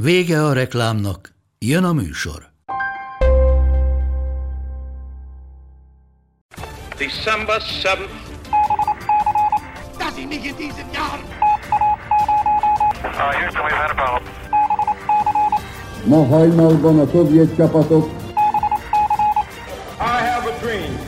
[0.00, 2.52] Vége a reklámnak, jön a műsor.
[6.98, 8.10] December 7th.
[9.98, 11.20] Dass ich mich in diesem Jahr.
[16.04, 18.08] Ma hajnalban a szovjet csapatok I
[20.00, 20.98] have a dream.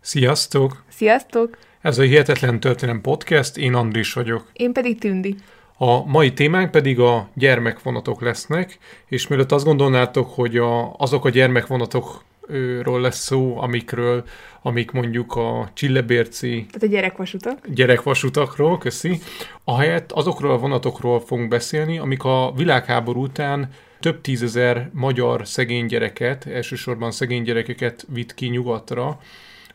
[0.00, 0.84] Sziasztok!
[0.88, 1.69] Sziasztok!
[1.80, 4.50] Ez a Hihetetlen Történelem Podcast, én Andris vagyok.
[4.52, 5.34] Én pedig Tündi.
[5.76, 11.30] A mai témánk pedig a gyermekvonatok lesznek, és mielőtt azt gondolnátok, hogy a, azok a
[11.30, 14.24] gyermekvonatokról lesz szó, amikről,
[14.62, 17.68] amik mondjuk a Csillebérci Tehát a gyerekvasutak.
[17.68, 19.18] gyerekvasutakról, köszi,
[19.64, 23.68] ahelyett azokról a vonatokról fogunk beszélni, amik a világháború után
[24.00, 29.18] több tízezer magyar szegény gyereket, elsősorban szegény gyerekeket vitt ki nyugatra,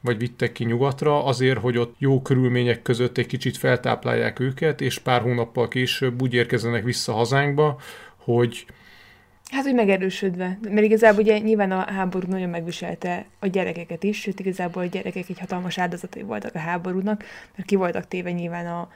[0.05, 4.99] vagy vittek ki nyugatra, azért, hogy ott jó körülmények között egy kicsit feltáplálják őket, és
[4.99, 7.79] pár hónappal később úgy érkezzenek vissza hazánkba,
[8.17, 8.65] hogy
[9.51, 10.57] Hát, hogy megerősödve.
[10.61, 15.29] Mert igazából ugye nyilván a háború nagyon megviselte a gyerekeket is, sőt igazából a gyerekek
[15.29, 17.23] egy hatalmas áldozatai voltak a háborúnak,
[17.55, 18.89] mert ki voltak téve nyilván a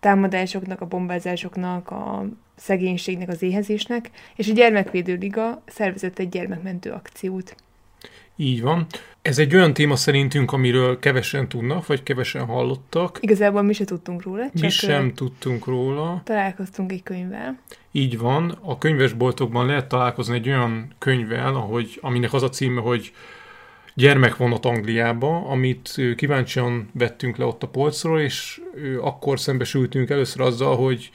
[0.00, 7.54] támadásoknak, a bombázásoknak, a szegénységnek, az éhezésnek, és a Gyermekvédő Liga szervezett egy gyermekmentő akciót.
[8.36, 8.86] Így van.
[9.22, 13.18] Ez egy olyan téma szerintünk, amiről kevesen tudnak, vagy kevesen hallottak.
[13.20, 16.20] Igazából mi se tudtunk róla, csak Mi sem tudtunk róla.
[16.24, 17.58] találkoztunk egy könyvvel.
[17.92, 23.12] Így van, a könyvesboltokban lehet találkozni egy olyan könyvvel, ahogy, aminek az a címe, hogy
[23.94, 28.60] Gyermekvonat Angliába, amit kíváncsian vettünk le ott a polcról, és
[29.00, 31.10] akkor szembesültünk először azzal, hogy,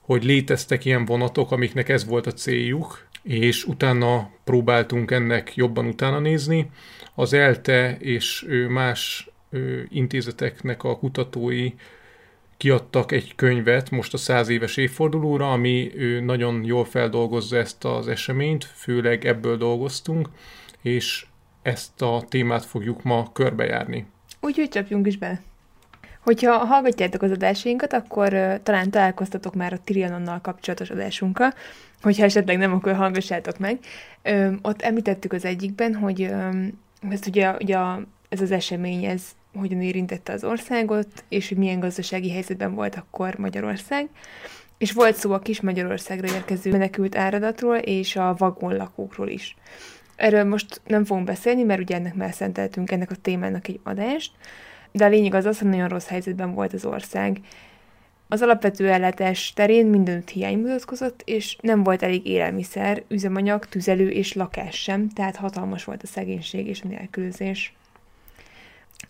[0.00, 6.18] hogy léteztek ilyen vonatok, amiknek ez volt a céljuk, és utána próbáltunk ennek jobban utána
[6.18, 6.70] nézni.
[7.14, 9.28] Az ELTE és más
[9.88, 11.72] intézeteknek a kutatói
[12.56, 15.90] kiadtak egy könyvet most a száz éves évfordulóra, ami
[16.22, 20.28] nagyon jól feldolgozza ezt az eseményt, főleg ebből dolgoztunk,
[20.82, 21.26] és
[21.62, 24.06] ezt a témát fogjuk ma körbejárni.
[24.40, 25.42] Úgyhogy csapjunk is bele.
[26.24, 31.52] Hogyha hallgatjátok az adásainkat, akkor uh, talán találkoztatok már a Trianonnal kapcsolatos adásunkkal,
[32.04, 33.78] hogyha esetleg nem, akkor hallgassátok meg.
[34.22, 36.48] Ö, ott említettük az egyikben, hogy ö,
[37.10, 37.78] ezt ugye, ugye
[38.28, 39.22] ez az esemény, ez
[39.54, 44.08] hogyan érintette az országot, és hogy milyen gazdasági helyzetben volt akkor Magyarország.
[44.78, 49.56] És volt szó a kis Magyarországra érkező menekült áradatról, és a vagonlakókról is.
[50.16, 54.32] Erről most nem fogunk beszélni, mert ugye ennek már szenteltünk ennek a témának egy adást,
[54.96, 57.40] de a lényeg az az, hogy nagyon rossz helyzetben volt az ország.
[58.28, 64.32] Az alapvető ellátás terén mindenütt hiány mutatkozott, és nem volt elég élelmiszer, üzemanyag, tüzelő és
[64.32, 67.74] lakás sem, tehát hatalmas volt a szegénység és a nélkülözés.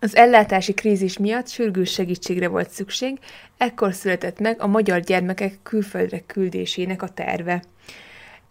[0.00, 3.18] Az ellátási krízis miatt sürgős segítségre volt szükség,
[3.56, 7.62] ekkor született meg a magyar gyermekek külföldre küldésének a terve.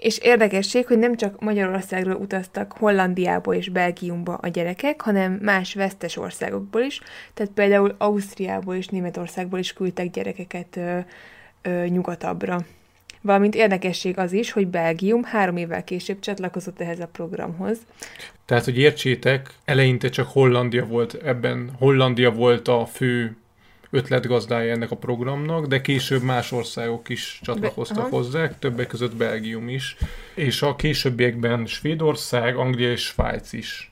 [0.04, 6.18] És érdekesség, hogy nem csak Magyarországról utaztak Hollandiába és Belgiumba a gyerekek, hanem más vesztes
[6.18, 7.02] országokból is,
[7.34, 11.00] tehát például Ausztriából és Németországból is küldtek gyerekeket ö,
[11.62, 12.66] ö, nyugatabbra.
[13.22, 17.78] Valamint érdekesség az is, hogy Belgium három évvel később csatlakozott ehhez a programhoz.
[18.46, 23.36] Tehát, hogy értsétek, eleinte csak Hollandia volt ebben, Hollandia volt a fő
[23.94, 28.10] ötletgazdája ennek a programnak, de később más országok is csatlakoztak aha.
[28.10, 29.96] hozzá, többek között Belgium is,
[30.36, 33.92] és a későbbiekben Svédország, Anglia és Svájc is.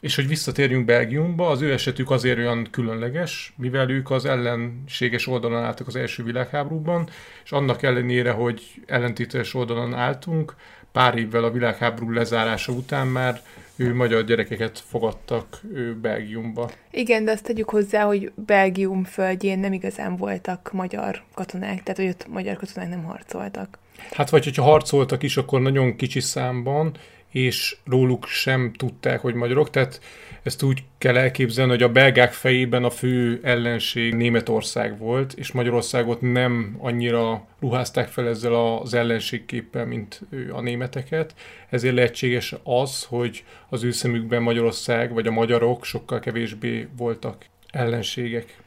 [0.00, 5.62] És hogy visszatérjünk Belgiumba, az ő esetük azért olyan különleges, mivel ők az ellenséges oldalon
[5.62, 7.08] álltak az első világháborúban,
[7.44, 10.54] és annak ellenére, hogy ellentétes oldalon álltunk,
[10.92, 13.42] pár évvel a világháború lezárása után már
[13.76, 16.70] ő magyar gyerekeket fogadtak ő Belgiumba.
[16.90, 22.08] Igen, de azt tegyük hozzá, hogy Belgium földjén nem igazán voltak magyar katonák, tehát hogy
[22.08, 23.78] ott magyar katonák nem harcoltak.
[24.10, 26.96] Hát vagy hogyha harcoltak is, akkor nagyon kicsi számban,
[27.30, 29.70] és róluk sem tudták, hogy magyarok.
[29.70, 30.00] Tehát
[30.44, 36.20] ezt úgy kell elképzelni, hogy a belgák fejében a fő ellenség Németország volt, és Magyarországot
[36.20, 40.20] nem annyira ruházták fel ezzel az ellenségképpel, mint
[40.52, 41.34] a németeket.
[41.70, 48.58] Ezért lehetséges az, hogy az ő szemükben Magyarország vagy a magyarok sokkal kevésbé voltak ellenségek.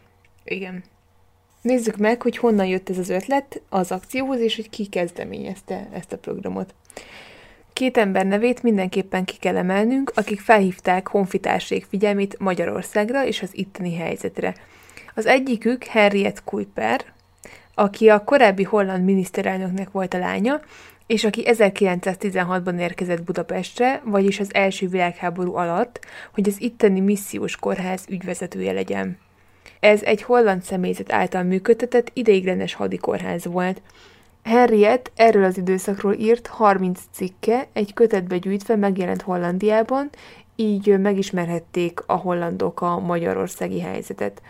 [0.43, 0.83] Igen.
[1.61, 6.13] Nézzük meg, hogy honnan jött ez az ötlet az akcióhoz, és hogy ki kezdeményezte ezt
[6.13, 6.73] a programot.
[7.77, 13.95] Két ember nevét mindenképpen ki kell emelnünk, akik felhívták honfitársék figyelmét Magyarországra és az itteni
[13.95, 14.55] helyzetre.
[15.15, 17.05] Az egyikük Henriette Kuiper,
[17.73, 20.59] aki a korábbi holland miniszterelnöknek volt a lánya,
[21.07, 28.05] és aki 1916-ban érkezett Budapestre, vagyis az első világháború alatt, hogy az itteni missziós kórház
[28.09, 29.17] ügyvezetője legyen.
[29.79, 33.81] Ez egy holland személyzet által működtetett ideiglenes hadikórház volt.
[34.47, 40.09] Henriette erről az időszakról írt 30 cikke, egy kötetbe gyűjtve megjelent Hollandiában,
[40.55, 44.41] így megismerhették a hollandok a magyarországi helyzetet.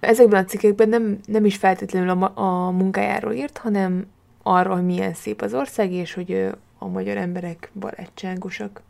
[0.00, 4.06] Ezekben a cikkekben nem, nem is feltétlenül a, a munkájáról írt, hanem
[4.42, 6.46] arról, hogy milyen szép az ország, és hogy
[6.78, 8.82] a magyar emberek barátságosak.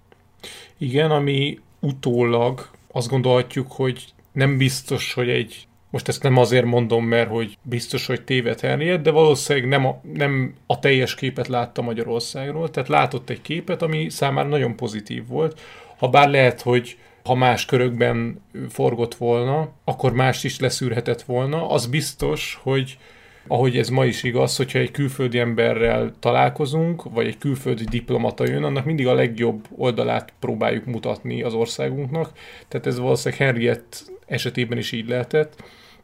[0.78, 7.04] Igen, ami utólag azt gondolhatjuk, hogy nem biztos, hogy egy most ezt nem azért mondom,
[7.04, 11.82] mert hogy biztos, hogy téved Henriette, de valószínűleg nem a, nem a teljes képet látta
[11.82, 15.60] Magyarországról, tehát látott egy képet, ami számára nagyon pozitív volt.
[15.98, 21.68] Ha bár lehet, hogy ha más körökben forgott volna, akkor más is leszűrhetett volna.
[21.68, 22.98] Az biztos, hogy
[23.46, 28.64] ahogy ez ma is igaz, hogyha egy külföldi emberrel találkozunk, vagy egy külföldi diplomata jön,
[28.64, 32.32] annak mindig a legjobb oldalát próbáljuk mutatni az országunknak.
[32.68, 33.96] Tehát ez valószínűleg Henriette
[34.26, 35.62] esetében is így lehetett.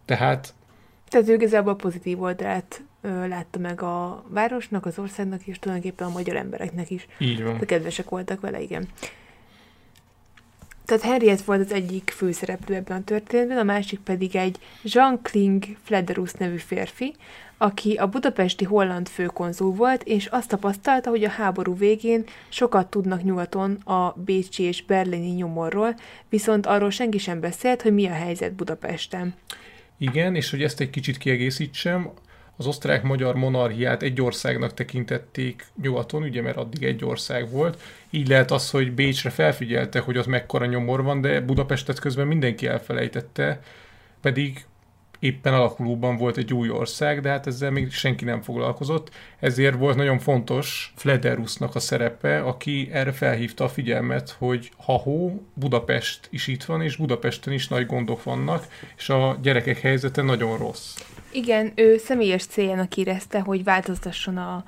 [0.08, 0.54] Tehát...
[1.08, 6.36] Tehát ő igazából pozitív oldalát látta meg a városnak, az országnak, és tulajdonképpen a magyar
[6.36, 7.06] embereknek is.
[7.18, 7.58] Így van.
[7.58, 8.88] De kedvesek voltak vele, igen.
[10.84, 15.64] Tehát Henriette volt az egyik főszereplő ebben a történetben, a másik pedig egy Jean Kling
[15.82, 17.14] Flederus nevű férfi,
[17.58, 23.22] aki a budapesti holland főkonzul volt, és azt tapasztalta, hogy a háború végén sokat tudnak
[23.22, 25.94] nyugaton a bécsi és berlini nyomorról,
[26.28, 29.34] viszont arról senki sem beszélt, hogy mi a helyzet Budapesten.
[29.98, 32.10] Igen, és hogy ezt egy kicsit kiegészítsem,
[32.56, 37.80] az osztrák-magyar monarchiát egy országnak tekintették nyugaton, ugye, mert addig egy ország volt.
[38.10, 42.66] Így lehet az, hogy Bécsre felfigyelte, hogy az mekkora nyomor van, de Budapestet közben mindenki
[42.66, 43.60] elfelejtette,
[44.20, 44.64] pedig
[45.18, 49.10] éppen alakulóban volt egy új ország, de hát ezzel még senki nem foglalkozott.
[49.38, 56.28] Ezért volt nagyon fontos Flederusnak a szerepe, aki erre felhívta a figyelmet, hogy ha-hó, Budapest
[56.30, 58.66] is itt van, és Budapesten is nagy gondok vannak,
[58.96, 60.96] és a gyerekek helyzete nagyon rossz.
[61.32, 64.64] Igen, ő személyes céljának érezte, hogy változtasson a,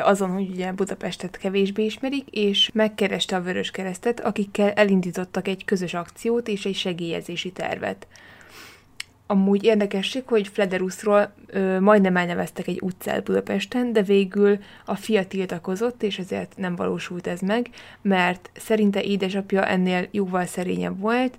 [0.00, 5.94] azon, hogy ugye Budapestet kevésbé ismerik, és megkereste a Vörös Keresztet, akikkel elindítottak egy közös
[5.94, 8.06] akciót és egy segélyezési tervet.
[9.26, 16.02] Amúgy érdekesség, hogy Flederusról ö, majdnem elneveztek egy utcát Budapesten, de végül a fia tiltakozott,
[16.02, 17.70] és ezért nem valósult ez meg,
[18.02, 21.38] mert szerinte édesapja ennél jóval szerényebb volt,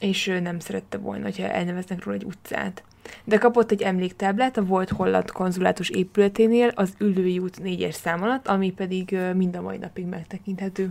[0.00, 2.82] és ő nem szerette volna, hogyha elneveznek róla egy utcát.
[3.24, 8.48] De kapott egy emléktáblát a volt holland konzulátus épületénél az Ülői út 4-es szám alatt,
[8.48, 10.90] ami pedig mind a mai napig megtekinthető.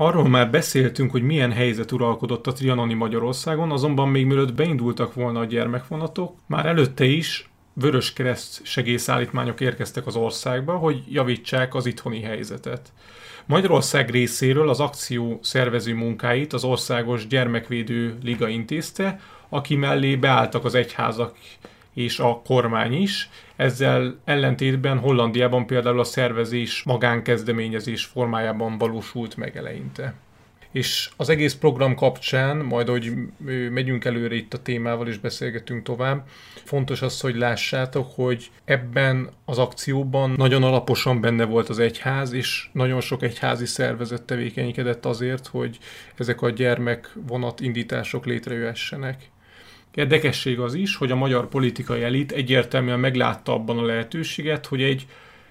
[0.00, 5.40] Arról már beszéltünk, hogy milyen helyzet uralkodott a trianoni Magyarországon, azonban még mielőtt beindultak volna
[5.40, 12.92] a gyermekvonatok, már előtte is vöröskereszt segélyszállítmányok érkeztek az országba, hogy javítsák az itthoni helyzetet.
[13.46, 20.74] Magyarország részéről az akció szervező munkáit az Országos Gyermekvédő Liga intézte, aki mellé beálltak az
[20.74, 21.36] egyházak
[21.94, 23.30] és a kormány is.
[23.60, 30.14] Ezzel ellentétben Hollandiában például a szervezés magánkezdeményezés formájában valósult meg eleinte.
[30.70, 33.12] És az egész program kapcsán, majd hogy
[33.70, 36.26] megyünk előre itt a témával és beszélgetünk tovább,
[36.64, 42.68] fontos az, hogy lássátok, hogy ebben az akcióban nagyon alaposan benne volt az egyház, és
[42.72, 45.78] nagyon sok egyházi szervezet tevékenykedett azért, hogy
[46.16, 49.30] ezek a gyermekvonat indítások létrejöhessenek.
[49.94, 55.06] Érdekesség az is, hogy a magyar politikai elit egyértelműen meglátta abban a lehetőséget, hogy egy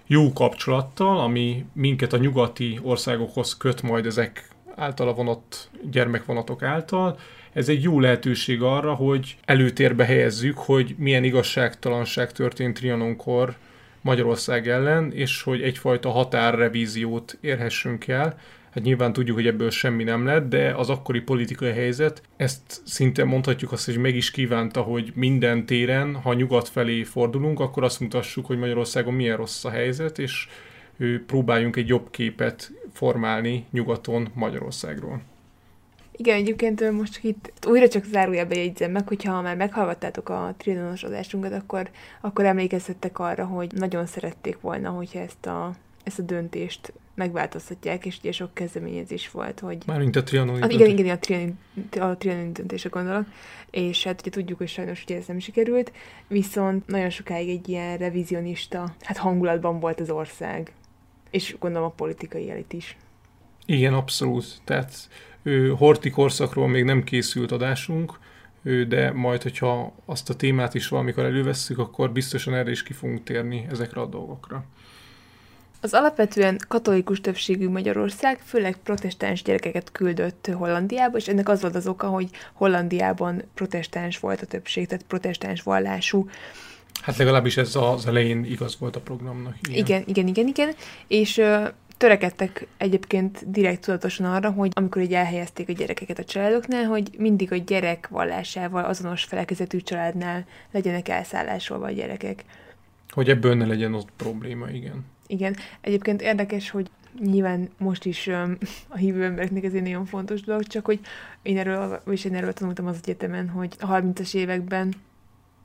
[0.07, 7.19] jó kapcsolattal, ami minket a nyugati országokhoz köt majd ezek általa vonott gyermekvonatok által,
[7.53, 13.55] ez egy jó lehetőség arra, hogy előtérbe helyezzük, hogy milyen igazságtalanság történt Trianonkor
[14.01, 20.25] Magyarország ellen, és hogy egyfajta határrevíziót érhessünk el, Hát nyilván tudjuk, hogy ebből semmi nem
[20.25, 25.11] lett, de az akkori politikai helyzet, ezt szinte mondhatjuk azt, hogy meg is kívánta, hogy
[25.15, 30.19] minden téren, ha nyugat felé fordulunk, akkor azt mutassuk, hogy Magyarországon milyen rossz a helyzet,
[30.19, 30.47] és
[31.25, 35.21] próbáljunk egy jobb képet formálni nyugaton Magyarországról.
[36.11, 41.53] Igen, egyébként most itt újra csak zárójelbe jegyzem meg, hogyha már meghallgattátok a triadonos adásunkat,
[41.53, 41.89] akkor,
[42.21, 48.17] akkor emlékeztettek arra, hogy nagyon szerették volna, hogyha ezt a ezt a döntést megváltoztatják, és
[48.19, 49.77] ugye sok kezdeményezés volt, hogy...
[49.85, 51.57] Mármint a trianoni Ah, igen, igen, a trianon,
[51.99, 53.25] a trianon döntésre gondolok,
[53.69, 55.91] és hát ugye tudjuk, hogy sajnos ugye ez nem sikerült,
[56.27, 60.71] viszont nagyon sokáig egy ilyen revizionista hát hangulatban volt az ország,
[61.29, 62.97] és gondolom a politikai elit is.
[63.65, 64.61] Igen, abszolút.
[64.63, 64.93] Tehát
[65.43, 68.19] ő, horti korszakról még nem készült adásunk,
[68.63, 72.93] ő, de majd, hogyha azt a témát is valamikor elővesszük, akkor biztosan erre is ki
[72.93, 74.65] fogunk térni ezekre a dolgokra.
[75.81, 81.87] Az alapvetően katolikus többségű Magyarország főleg protestáns gyerekeket küldött Hollandiába, és ennek az volt az
[81.87, 86.29] oka, hogy Hollandiában protestáns volt a többség, tehát protestáns vallású.
[87.01, 89.55] Hát legalábbis ez az elején igaz volt a programnak.
[89.69, 90.47] Igen, igen, igen, igen.
[90.47, 90.73] igen.
[91.07, 91.67] És ö,
[91.97, 97.51] törekedtek egyébként direkt tudatosan arra, hogy amikor így elhelyezték a gyerekeket a családoknál, hogy mindig
[97.51, 102.43] a gyerek vallásával azonos felekezetű családnál legyenek elszállásolva a gyerekek.
[103.09, 105.05] Hogy ebből ne legyen ott probléma, igen.
[105.31, 108.57] Igen, egyébként érdekes, hogy nyilván most is um,
[108.87, 110.99] a hívő embereknek ez egy nagyon fontos dolog, csak hogy
[111.41, 114.93] én erről, és én erről tanultam az egyetemen, hogy a 30-as években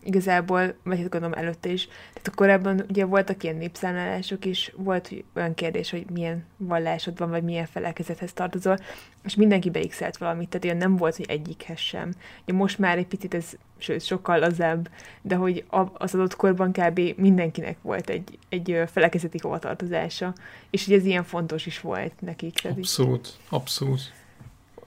[0.05, 5.55] igazából, vagy hát gondolom előtte is, tehát korábban ugye voltak ilyen népszámlálások, és volt olyan
[5.55, 8.79] kérdés, hogy milyen vallásod van, vagy milyen felekezethez tartozol,
[9.25, 12.13] és mindenki beixelt valamit, tehát ilyen nem volt, hogy egyikhez sem.
[12.43, 14.91] Ugye most már egy picit ez, sőt, sokkal lazább,
[15.23, 17.01] de hogy az adott korban kb.
[17.17, 20.35] mindenkinek volt egy, egy felekezeti hovatartozása,
[20.71, 22.53] és hogy ez ilyen fontos is volt nekik.
[22.53, 24.13] Tehát abszolút, abszolút.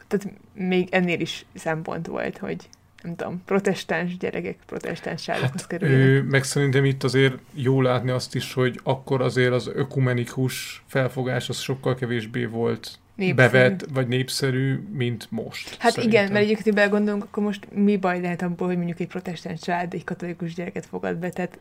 [0.08, 2.70] Tehát még ennél is szempont volt, hogy
[3.04, 6.30] nem tudom, protestáns gyerekek protestáns sávokhoz hát, kerüljenek.
[6.30, 11.58] Meg szerintem itt azért jó látni azt is, hogy akkor azért az ökumenikus felfogás az
[11.58, 13.52] sokkal kevésbé volt népszerű.
[13.52, 15.76] bevett, vagy népszerű, mint most.
[15.80, 16.20] Hát szerintem.
[16.20, 19.94] igen, mert egyébként belegondolunk, akkor most mi baj lehet abból, hogy mondjuk egy protestáns család
[19.94, 21.58] egy katolikus gyereket fogad be, tehát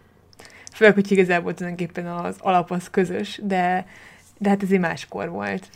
[0.73, 3.87] főleg, hogy igazából tulajdonképpen az alap az közös, de,
[4.39, 5.69] de hát ez egy máskor volt.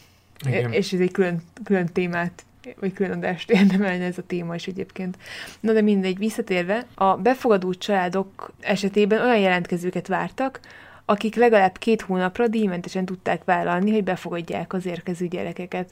[0.46, 0.72] Igen.
[0.72, 2.44] És ez egy külön, külön témát
[2.80, 5.16] vagy külön adást érdemelne ez a téma is egyébként.
[5.60, 10.60] Na de mindegy, visszatérve, a befogadó családok esetében olyan jelentkezőket vártak,
[11.04, 15.90] akik legalább két hónapra díjmentesen tudták vállalni, hogy befogadják az érkező gyerekeket.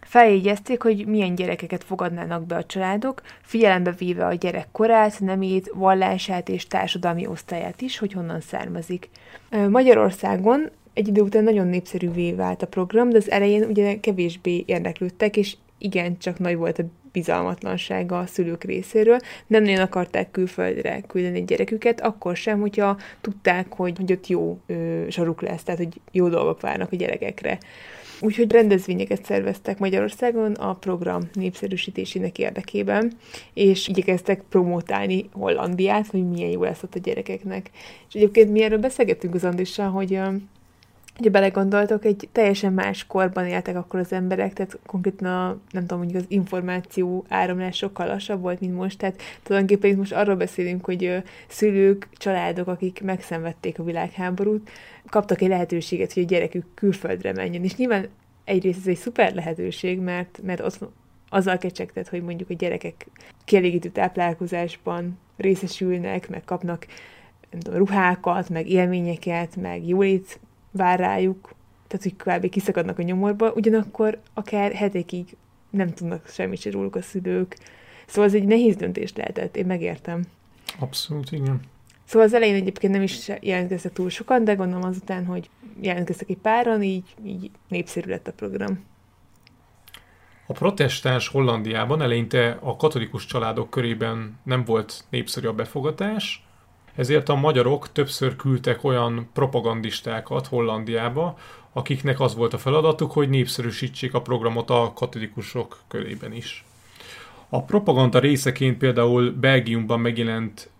[0.00, 6.48] Feljegyezték, hogy milyen gyerekeket fogadnának be a családok, figyelembe véve a gyerek korát, nemét, vallását
[6.48, 9.08] és társadalmi osztályát is, hogy honnan származik.
[9.68, 15.36] Magyarországon egy idő után nagyon népszerűvé vált a program, de az elején ugye kevésbé érdeklődtek,
[15.36, 19.18] és igen, csak nagy volt a bizalmatlansága a szülők részéről.
[19.46, 25.04] Nem nagyon akarták külföldre küldeni gyereküket, akkor sem, hogyha tudták, hogy, hogy ott jó ö,
[25.08, 27.58] saruk lesz, tehát hogy jó dolgok várnak a gyerekekre.
[28.20, 33.12] Úgyhogy rendezvényeket szerveztek Magyarországon a program népszerűsítésének érdekében,
[33.54, 37.70] és igyekeztek promotálni Hollandiát, hogy milyen jó lesz ott a gyerekeknek.
[38.08, 40.20] És egyébként mi erről beszélgettünk az Andissal, hogy
[41.18, 45.98] Ugye belegondoltok, egy teljesen más korban éltek akkor az emberek, tehát konkrétan a, nem tudom,
[45.98, 50.84] mondjuk az információ áramlás sokkal lassabb volt, mint most, tehát tulajdonképpen itt most arról beszélünk,
[50.84, 54.70] hogy szülők, családok, akik megszenvedték a világháborút,
[55.06, 58.08] kaptak egy lehetőséget, hogy a gyerekük külföldre menjen, és nyilván
[58.44, 60.78] egyrészt ez egy szuper lehetőség, mert, mert ott
[61.28, 63.06] azzal kecsegtet, hogy mondjuk a gyerekek
[63.44, 66.86] kielégítő táplálkozásban részesülnek, meg kapnak
[67.50, 70.40] nem tudom, ruhákat, meg élményeket, meg jólét
[70.72, 71.54] vár rájuk,
[71.86, 72.48] tehát hogy kb.
[72.48, 75.36] kiszakadnak a nyomorba, ugyanakkor akár hetekig
[75.70, 77.56] nem tudnak semmit se róluk a szülők.
[78.06, 80.24] Szóval ez egy nehéz döntés lehetett, én megértem.
[80.78, 81.60] Abszolút, igen.
[82.04, 85.50] Szóval az elején egyébként nem is jelentkeztek túl sokan, de gondolom azután, hogy
[85.80, 88.84] jelentkeztek egy páran, így, így népszerű lett a program.
[90.46, 96.46] A protestáns Hollandiában eleinte a katolikus családok körében nem volt népszerű a befogatás,
[96.94, 101.38] ezért a magyarok többször küldtek olyan propagandistákat Hollandiába,
[101.72, 106.64] akiknek az volt a feladatuk, hogy népszerűsítsék a programot a katolikusok körében is.
[107.48, 110.70] A propaganda részeként például Belgiumban megjelent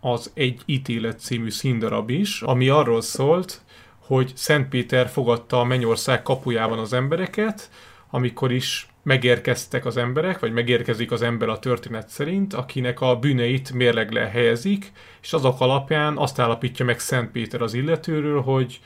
[0.00, 3.60] az Egy ítélet című színdarab is, ami arról szólt,
[3.98, 7.70] hogy Szent Péter fogadta a Mennyország kapujában az embereket,
[8.10, 13.72] amikor is megérkeztek az emberek, vagy megérkezik az ember a történet szerint, akinek a bűneit
[13.72, 14.92] mérlegre helyezik,
[15.22, 18.80] és azok alapján azt állapítja meg Szent Péter az illetőről, hogy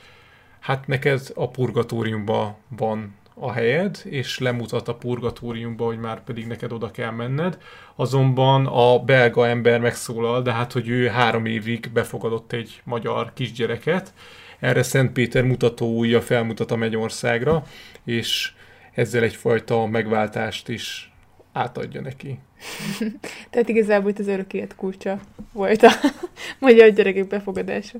[0.59, 6.71] hát neked a purgatóriumban van a helyed, és lemutat a purgatóriumba, hogy már pedig neked
[6.71, 7.57] oda kell menned.
[7.95, 14.13] Azonban a belga ember megszólal, de hát, hogy ő három évig befogadott egy magyar kisgyereket.
[14.59, 17.63] Erre Szent Péter mutató újja felmutat a Mennyországra,
[18.03, 18.51] és
[18.97, 21.11] ezzel egyfajta megváltást is
[21.51, 22.39] átadja neki.
[23.49, 25.19] Tehát igazából itt az örök élet kulcsa
[25.51, 25.91] volt a
[26.59, 27.97] magyar gyerekek befogadása.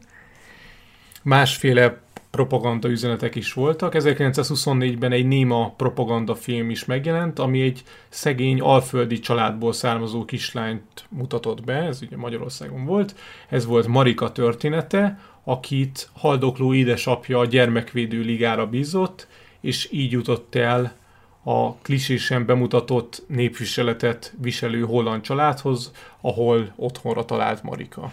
[1.24, 2.02] Másféle
[2.32, 3.94] propaganda üzenetek is voltak.
[3.96, 11.64] 1924-ben egy néma propaganda film is megjelent, ami egy szegény alföldi családból származó kislányt mutatott
[11.64, 13.16] be, ez ugye Magyarországon volt.
[13.50, 19.28] Ez volt Marika története, akit haldokló édesapja a gyermekvédő ligára bízott,
[19.62, 20.96] és így jutott el
[21.44, 28.12] a klisésen bemutatott népviseletet viselő holland családhoz, ahol otthonra talált Marika.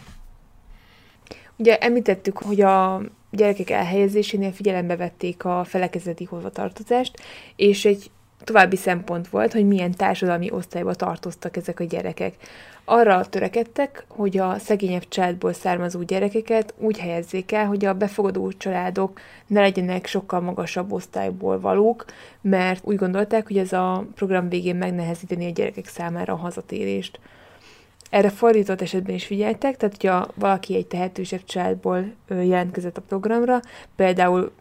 [1.56, 7.20] Ugye említettük, hogy a gyerekek elhelyezésénél figyelembe vették a felekezeti hovatartozást,
[7.56, 8.10] és egy
[8.44, 12.34] további szempont volt, hogy milyen társadalmi osztályba tartoztak ezek a gyerekek.
[12.86, 19.20] Arra törekedtek, hogy a szegényebb családból származó gyerekeket úgy helyezzék el, hogy a befogadó családok
[19.46, 22.04] ne legyenek sokkal magasabb osztályból valók,
[22.40, 27.20] mert úgy gondolták, hogy ez a program végén megnehezíteni a gyerekek számára a hazatérést.
[28.10, 33.60] Erre fordított esetben is figyeltek, tehát hogyha valaki egy tehetősebb családból jelentkezett a programra,
[33.96, 34.52] például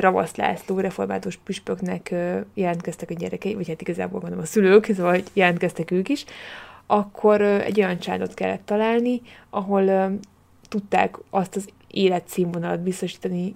[0.00, 2.14] Ravasz László református püspöknek
[2.54, 6.24] jelentkeztek a gyerekei, vagy hát igazából gondolom a szülők, szóval jelentkeztek ők is,
[6.90, 10.12] akkor egy olyan családot kellett találni, ahol
[10.68, 13.54] tudták azt az életszínvonalat biztosítani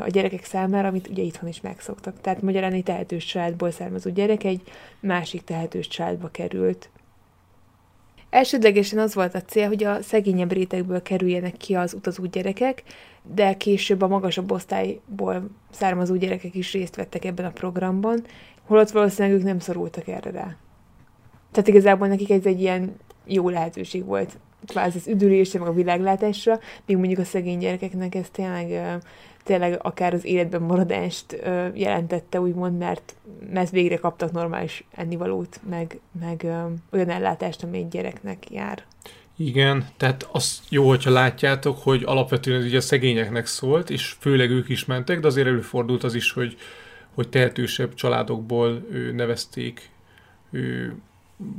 [0.00, 2.20] a gyerekek számára, amit ugye itthon is megszoktak.
[2.20, 4.62] Tehát magyarán egy tehetős családból származó gyerek egy
[5.00, 6.90] másik tehetős családba került.
[8.30, 12.82] Elsődlegesen az volt a cél, hogy a szegényebb rétegből kerüljenek ki az utazó gyerekek,
[13.34, 18.24] de később a magasabb osztályból származó gyerekek is részt vettek ebben a programban,
[18.66, 20.56] holott valószínűleg ők nem szorultak erre rá.
[21.54, 22.96] Tehát igazából nekik ez egy ilyen
[23.26, 28.28] jó lehetőség volt kvázi az üdülésre, meg a világlátásra, még mondjuk a szegény gyerekeknek ez
[28.30, 28.98] tényleg,
[29.42, 31.42] tényleg akár az életben maradást
[31.74, 33.14] jelentette, úgymond, mert,
[33.52, 36.46] mert végre kaptak normális ennivalót, meg, meg
[36.92, 38.82] olyan ellátást, ami egy gyereknek jár.
[39.36, 44.50] Igen, tehát az jó, hogyha látjátok, hogy alapvetően ez ugye a szegényeknek szólt, és főleg
[44.50, 46.56] ők is mentek, de azért előfordult az is, hogy,
[47.14, 49.90] hogy tehetősebb családokból ő, nevezték
[50.50, 50.94] ő,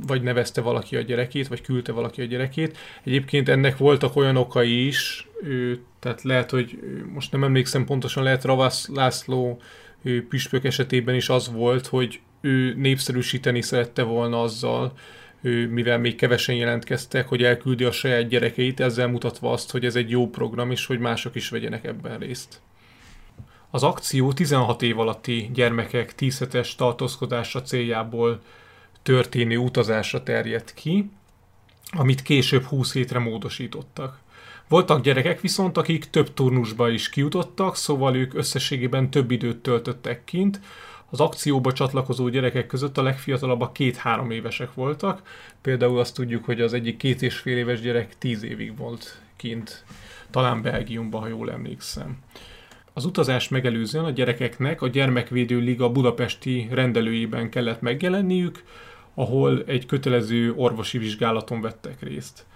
[0.06, 2.78] vagy nevezte valaki a gyerekét, vagy küldte valaki a gyerekét.
[3.04, 6.78] Egyébként ennek voltak olyan okai is, ő, tehát lehet, hogy
[7.12, 9.60] most nem emlékszem pontosan, lehet Ravasz László
[10.02, 14.92] ő, püspök esetében is az volt, hogy ő népszerűsíteni szerette volna azzal,
[15.40, 19.96] ő, mivel még kevesen jelentkeztek, hogy elküldi a saját gyerekeit, ezzel mutatva azt, hogy ez
[19.96, 22.60] egy jó program, és hogy mások is vegyenek ebben részt.
[23.70, 28.40] Az akció 16 év alatti gyermekek 10 hetes tartózkodása céljából
[29.06, 31.10] történő utazásra terjedt ki,
[31.90, 34.18] amit később 20 hétre módosítottak.
[34.68, 40.60] Voltak gyerekek viszont, akik több turnusba is kijutottak, szóval ők összességében több időt töltöttek kint.
[41.10, 45.22] Az akcióba csatlakozó gyerekek között a legfiatalabbak két-három évesek voltak.
[45.60, 49.84] Például azt tudjuk, hogy az egyik két és fél éves gyerek tíz évig volt kint,
[50.30, 52.18] talán Belgiumban, ha jól emlékszem.
[52.92, 58.62] Az utazás megelőzően a gyerekeknek a Gyermekvédő Liga budapesti rendelőjében kellett megjelenniük,
[59.18, 62.46] ahol egy kötelező orvosi vizsgálaton vettek részt.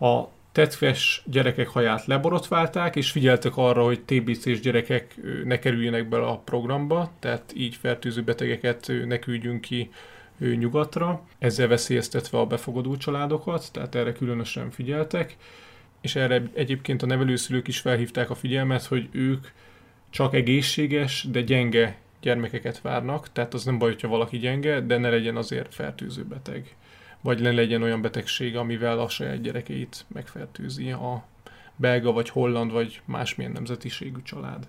[0.00, 6.38] A tetves gyerekek haját leborotválták, és figyeltek arra, hogy TBC-s gyerekek ne kerüljenek bele a
[6.38, 9.90] programba, tehát így fertőző betegeket ne küldjünk ki
[10.38, 15.36] nyugatra, ezzel veszélyeztetve a befogadó családokat, tehát erre különösen figyeltek,
[16.00, 19.46] és erre egyébként a nevelőszülők is felhívták a figyelmet, hogy ők
[20.10, 25.08] csak egészséges, de gyenge gyermekeket várnak, tehát az nem baj, hogyha valaki gyenge, de ne
[25.08, 26.76] legyen azért fertőző beteg.
[27.20, 31.24] Vagy ne legyen olyan betegség, amivel a saját gyerekeit megfertőzi a
[31.76, 34.68] belga, vagy holland, vagy másmilyen nemzetiségű család.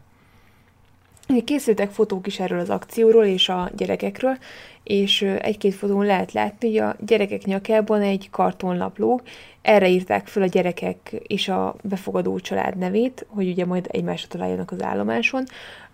[1.46, 4.38] Készültek fotók is erről az akcióról és a gyerekekről,
[4.84, 9.22] és egy-két fotón lehet látni, hogy a gyerekek nyakában egy kartonlapló,
[9.62, 14.72] erre írták fel a gyerekek és a befogadó család nevét, hogy ugye majd egymásra találjanak
[14.72, 15.44] az állomáson,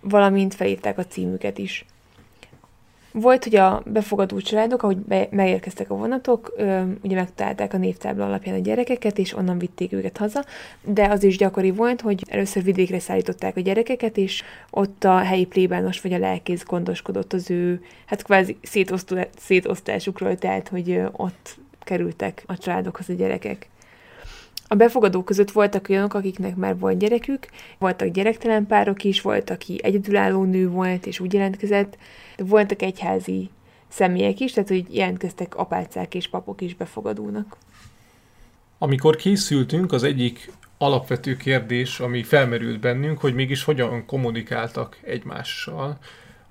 [0.00, 1.84] valamint felírták a címüket is.
[3.20, 8.24] Volt, hogy a befogadó családok, ahogy be, megérkeztek a vonatok, ö, ugye megtalálták a névtábla
[8.24, 10.44] alapján a gyerekeket, és onnan vitték őket haza,
[10.84, 15.44] de az is gyakori volt, hogy először vidékre szállították a gyerekeket, és ott a helyi
[15.44, 18.56] plébános vagy a lelkész gondoskodott az ő, hát kvázi
[19.36, 23.68] szétosztásukról, tehát, hogy ott kerültek a családokhoz a gyerekek.
[24.68, 27.46] A befogadók között voltak olyanok, akiknek már volt gyerekük,
[27.78, 31.98] voltak gyerektelen párok is, volt, aki egyedülálló nő volt, és úgy jelentkezett,
[32.36, 33.50] de voltak egyházi
[33.88, 37.56] személyek is, tehát hogy jelentkeztek apácák és papok is befogadónak.
[38.78, 45.98] Amikor készültünk, az egyik alapvető kérdés, ami felmerült bennünk, hogy mégis hogyan kommunikáltak egymással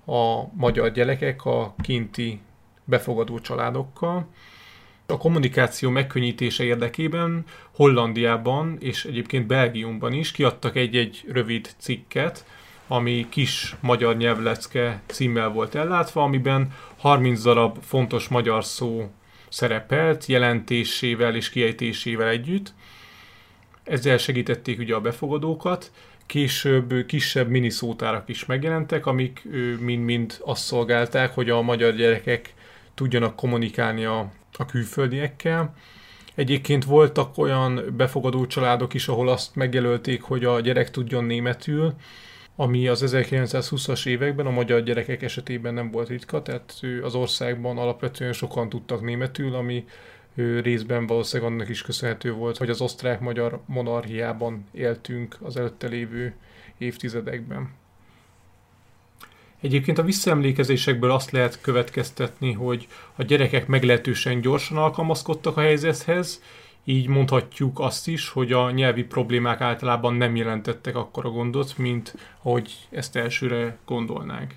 [0.05, 2.39] a magyar gyerekek a kinti
[2.83, 4.27] befogadó családokkal,
[5.07, 12.45] a kommunikáció megkönnyítése érdekében Hollandiában és egyébként Belgiumban is kiadtak egy-egy rövid cikket,
[12.87, 19.11] ami kis magyar nyelvlecke címmel volt ellátva, amiben 30 darab fontos magyar szó
[19.49, 22.73] szerepelt, jelentésével és kiejtésével együtt.
[23.83, 25.91] Ezzel segítették ugye a befogadókat,
[26.25, 29.47] később kisebb miniszótárak is megjelentek, amik
[29.79, 32.53] mind-mind azt szolgálták, hogy a magyar gyerekek
[32.93, 35.73] tudjanak kommunikálni a, a külföldiekkel.
[36.35, 41.93] Egyébként voltak olyan befogadó családok is, ahol azt megjelölték, hogy a gyerek tudjon németül,
[42.55, 48.33] ami az 1920-as években a magyar gyerekek esetében nem volt ritka, tehát az országban alapvetően
[48.33, 49.85] sokan tudtak németül, ami
[50.61, 56.35] részben valószínűleg annak is köszönhető volt, hogy az osztrák-magyar monarchiában éltünk az előtte lévő
[56.77, 57.69] évtizedekben.
[59.65, 66.41] Egyébként a visszaemlékezésekből azt lehet következtetni, hogy a gyerekek meglehetősen gyorsan alkalmazkodtak a helyzethez,
[66.83, 72.71] így mondhatjuk azt is, hogy a nyelvi problémák általában nem jelentettek akkora gondot, mint ahogy
[72.89, 74.53] ezt elsőre gondolnánk.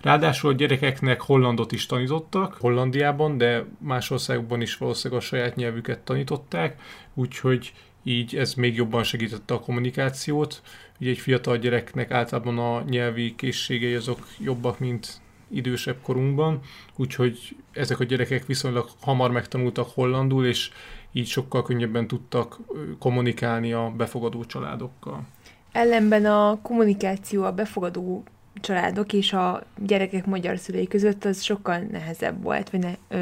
[0.00, 5.98] Ráadásul a gyerekeknek hollandot is tanítottak, Hollandiában, de más országokban is valószínűleg a saját nyelvüket
[5.98, 6.80] tanították,
[7.14, 7.72] úgyhogy
[8.04, 10.62] így ez még jobban segítette a kommunikációt.
[11.02, 16.60] Ugye egy fiatal gyereknek általában a nyelvi készségei azok jobbak, mint idősebb korunkban,
[16.96, 20.70] úgyhogy ezek a gyerekek viszonylag hamar megtanultak hollandul, és
[21.12, 22.58] így sokkal könnyebben tudtak
[22.98, 25.26] kommunikálni a befogadó családokkal.
[25.72, 28.22] Ellenben a kommunikáció a befogadó
[28.60, 33.16] családok és a gyerekek magyar szülei között az sokkal nehezebb volt, vagy ne, ö,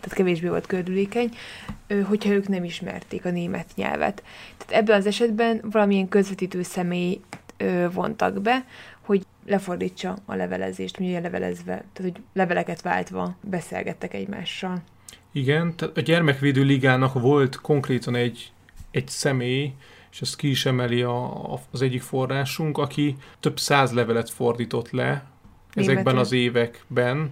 [0.00, 1.30] tehát kevésbé volt gördülékeny,
[1.86, 4.22] ö, hogyha ők nem ismerték a német nyelvet.
[4.56, 7.20] Tehát ebben az esetben valamilyen közvetítő személy
[7.56, 8.64] ö, vontak be,
[9.00, 14.82] hogy lefordítsa a levelezést, mondjuk levelezve, tehát hogy leveleket váltva beszélgettek egymással.
[15.32, 18.52] Igen, tehát a Gyermekvédő Ligának volt konkrétan egy,
[18.90, 19.72] egy személy,
[20.14, 24.90] és ezt ki is emeli a, a, az egyik forrásunk, aki több száz levelet fordított
[24.90, 25.82] le Németül.
[25.82, 27.30] ezekben az években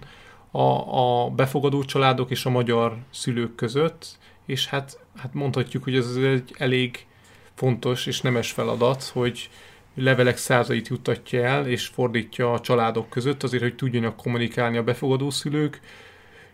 [0.51, 0.61] a,
[0.99, 6.55] a befogadó családok és a magyar szülők között, és hát, hát mondhatjuk, hogy ez egy
[6.57, 7.05] elég
[7.53, 9.49] fontos és nemes feladat, hogy
[9.95, 15.29] levelek százait juttatja el, és fordítja a családok között, azért, hogy tudjanak kommunikálni a befogadó
[15.29, 15.79] szülők,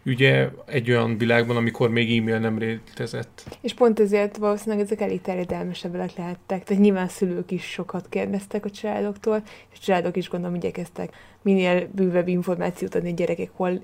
[0.09, 3.57] ugye egy olyan világban, amikor még e-mail nem létezett.
[3.61, 6.63] És pont ezért valószínűleg ezek elég terjedelmesebbek lehettek.
[6.63, 9.41] Tehát nyilván szülők is sokat kérdeztek a családoktól,
[9.71, 13.81] és a családok is gondolom igyekeztek minél bővebb információt adni a gyerekek hol,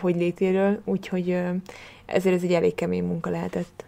[0.00, 1.30] hogy létéről, úgyhogy
[2.06, 3.84] ezért ez egy elég kemény munka lehetett.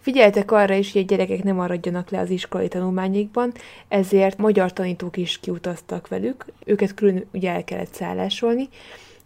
[0.00, 3.52] Figyeltek arra is, hogy a gyerekek nem maradjanak le az iskolai tanulmányikban,
[3.88, 8.68] ezért magyar tanítók is kiutaztak velük, őket külön ugye el kellett szállásolni,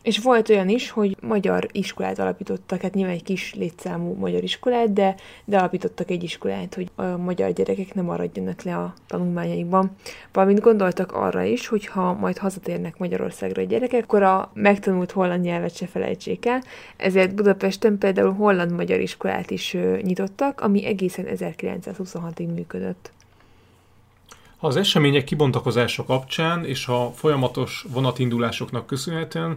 [0.08, 4.92] és volt olyan is, hogy magyar iskolát alapítottak, hát nyilván egy kis létszámú magyar iskolát,
[4.92, 9.90] de, de alapítottak egy iskolát, hogy a magyar gyerekek nem maradjanak le a tanulmányaikban.
[10.32, 15.44] Valamint gondoltak arra is, hogy ha majd hazatérnek Magyarországra a gyerekek, akkor a megtanult holland
[15.44, 16.62] nyelvet se felejtsék el,
[16.96, 23.10] ezért Budapesten például holland-magyar iskolát is nyitottak, ami egészen 1926-ig működött.
[24.60, 29.56] Az események kibontakozása kapcsán és a folyamatos vonatindulásoknak köszönhetően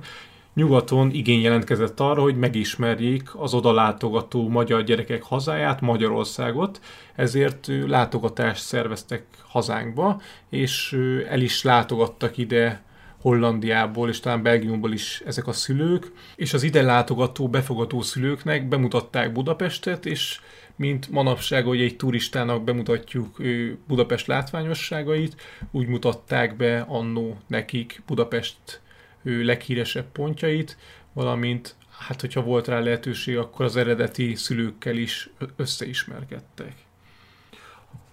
[0.53, 6.79] nyugaton igény jelentkezett arra, hogy megismerjék az oda látogató magyar gyerekek hazáját, Magyarországot,
[7.15, 10.97] ezért látogatást szerveztek hazánkba, és
[11.29, 12.83] el is látogattak ide
[13.21, 19.31] Hollandiából és talán Belgiumból is ezek a szülők, és az ide látogató, befogadó szülőknek bemutatták
[19.31, 20.39] Budapestet, és
[20.75, 23.41] mint manapság, hogy egy turistának bemutatjuk
[23.87, 25.35] Budapest látványosságait,
[25.71, 28.81] úgy mutatták be annó nekik Budapest
[29.23, 30.77] leghíresebb pontjait,
[31.13, 31.75] valamint
[32.07, 36.73] hát hogyha volt rá lehetőség, akkor az eredeti szülőkkel is összeismerkedtek.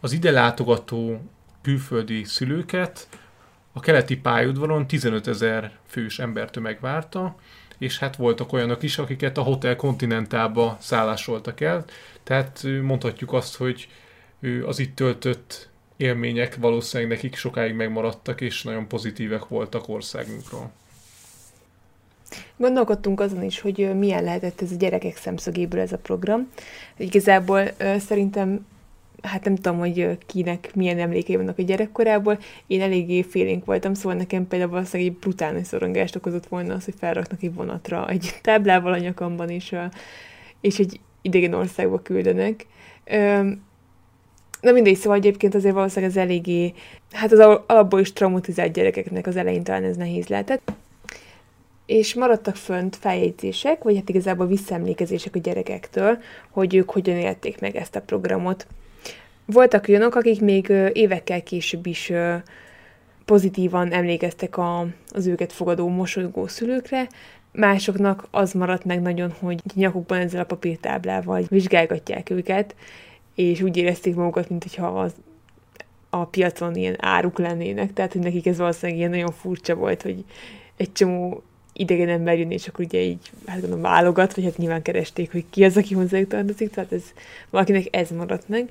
[0.00, 1.30] Az ide látogató
[1.62, 3.08] külföldi szülőket
[3.72, 7.36] a keleti pályaudvaron 15 ezer fős embertömeg várta,
[7.78, 11.84] és hát voltak olyanok is, akiket a Hotel Continentalba szállásoltak el,
[12.22, 13.88] tehát mondhatjuk azt, hogy
[14.66, 20.72] az itt töltött élmények valószínűleg nekik sokáig megmaradtak, és nagyon pozitívek voltak országunkról.
[22.56, 26.48] Gondolkodtunk azon is, hogy milyen lehetett ez a gyerekek szemszögéből ez a program.
[26.96, 27.62] Igazából
[27.98, 28.66] szerintem
[29.22, 32.38] hát nem tudom, hogy kinek milyen emlékei vannak a gyerekkorából.
[32.66, 36.94] Én eléggé félénk voltam, szóval nekem például valószínűleg egy brutális szorongást okozott volna az, hogy
[36.98, 39.74] felraknak egy vonatra egy táblával a nyakamban, és,
[40.60, 42.66] és egy idegen országba küldenek.
[44.60, 46.72] Na mindegy, szóval egyébként azért valószínűleg ez eléggé,
[47.12, 50.72] hát az alapból is traumatizált gyerekeknek az elején talán ez nehéz lehetett
[51.88, 56.18] és maradtak fönt feljegyzések, vagy hát igazából visszaemlékezések a gyerekektől,
[56.50, 58.66] hogy ők hogyan élték meg ezt a programot.
[59.44, 62.12] Voltak olyanok, akik még évekkel később is
[63.24, 67.08] pozitívan emlékeztek a, az őket fogadó mosolygó szülőkre,
[67.52, 72.74] másoknak az maradt meg nagyon, hogy nyakukban ezzel a papírtáblával vizsgálgatják őket,
[73.34, 75.12] és úgy érezték magukat, mint hogyha az
[76.10, 80.24] a piacon ilyen áruk lennének, tehát hogy nekik ez valószínűleg ilyen nagyon furcsa volt, hogy
[80.76, 81.42] egy csomó
[81.78, 85.44] idegen ember jön, és akkor ugye így, hát gondolom, válogat, vagy hát nyilván keresték, hogy
[85.50, 87.02] ki az, aki hozzájuk tartozik, tehát ez
[87.50, 88.68] valakinek ez maradt meg.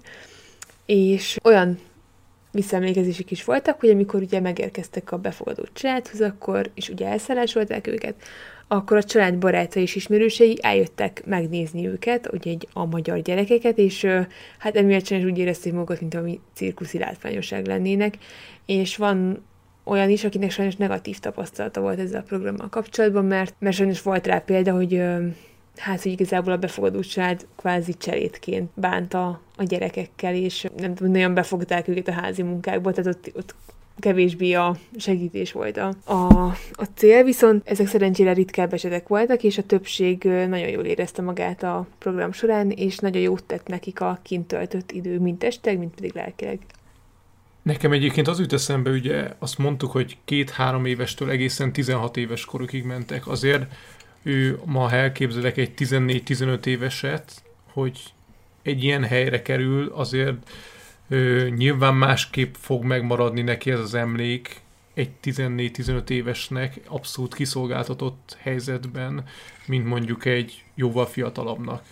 [0.85, 1.79] És olyan
[2.51, 8.15] visszaemlékezések is voltak, hogy amikor ugye megérkeztek a befogadó családhoz, akkor, és ugye elszállásolták őket,
[8.67, 14.07] akkor a család barátai és ismerősei eljöttek megnézni őket, ugye egy, a magyar gyerekeket, és
[14.57, 18.17] hát emiatt is úgy érezték magukat, mint ami cirkuszi látványosság lennének,
[18.65, 19.45] és van
[19.87, 24.27] olyan is, akinek sajnos negatív tapasztalata volt ezzel a programmal kapcsolatban, mert, mert sajnos volt
[24.27, 25.01] rá példa, hogy
[25.77, 26.99] hát, hogy igazából a befogadó
[27.55, 33.15] kvázi cserétként bánta a gyerekekkel, és nem tudom, nagyon befogták őket a házi munkákból, tehát
[33.15, 33.55] ott, ott
[33.99, 39.57] kevésbé a segítés volt a, a, a cél, viszont ezek szerencsére ritkább esetek voltak, és
[39.57, 44.19] a többség nagyon jól érezte magát a program során, és nagyon jót tett nekik a
[44.21, 46.59] kint töltött idő, mint testeg, mint pedig lelkileg.
[47.67, 52.83] Nekem egyébként az jut eszembe, ugye azt mondtuk, hogy két-három évestől egészen 16 éves korukig
[52.83, 53.27] mentek.
[53.27, 53.73] Azért
[54.23, 57.99] ő ma, elképzelek egy 14-15 éveset, hogy
[58.61, 60.49] egy ilyen helyre kerül, azért
[61.07, 64.61] ő, nyilván másképp fog megmaradni neki ez az emlék
[64.93, 69.23] egy 14-15 évesnek abszolút kiszolgáltatott helyzetben,
[69.65, 71.83] mint mondjuk egy jóval fiatalabbnak.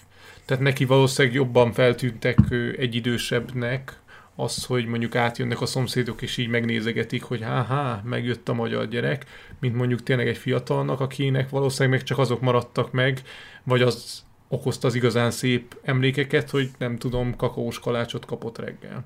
[0.45, 2.38] Tehát neki valószínűleg jobban feltűntek
[2.77, 4.03] egy idősebbnek,
[4.36, 9.26] az, hogy mondjuk átjönnek a szomszédok, és így megnézegetik, hogy há, megjött a magyar gyerek,
[9.60, 13.21] mint mondjuk tényleg egy fiatalnak, akinek valószínűleg még csak azok maradtak meg,
[13.63, 19.06] vagy az okozta az igazán szép emlékeket, hogy nem tudom, kakaós kalácsot kapott reggel.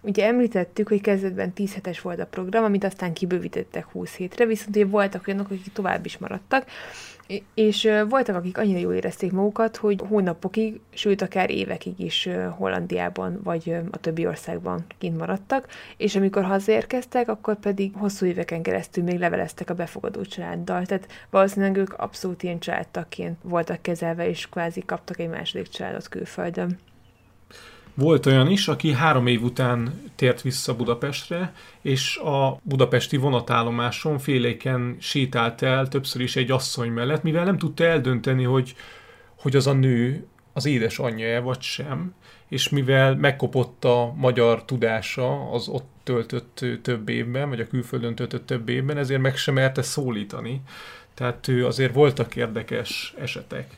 [0.00, 4.76] Ugye említettük, hogy kezdetben 10 hetes volt a program, amit aztán kibővítettek 20 hétre, viszont
[4.76, 6.66] ugye voltak olyanok, akik tovább is maradtak,
[7.54, 13.76] és voltak, akik annyira jól érezték magukat, hogy hónapokig, sőt akár évekig is Hollandiában vagy
[13.90, 19.70] a többi országban kint maradtak, és amikor hazaérkeztek, akkor pedig hosszú éveken keresztül még leveleztek
[19.70, 20.86] a befogadó családdal.
[20.86, 26.78] Tehát valószínűleg ők abszolút ilyen családtakként voltak kezelve, és kvázi kaptak egy második családot külföldön.
[27.94, 34.96] Volt olyan is, aki három év után tért vissza Budapestre, és a budapesti vonatállomáson féléken
[35.00, 38.74] sétált el többször is egy asszony mellett, mivel nem tudta eldönteni, hogy,
[39.36, 42.14] hogy az a nő az édesanyja vagy sem,
[42.48, 48.46] és mivel megkopott a magyar tudása az ott töltött több évben, vagy a külföldön töltött
[48.46, 50.60] több évben, ezért meg sem merte szólítani.
[51.14, 53.76] Tehát ő azért voltak érdekes esetek.